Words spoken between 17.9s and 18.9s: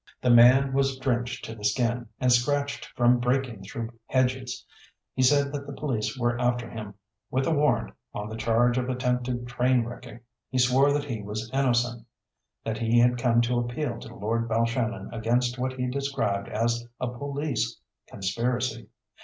conspiracy.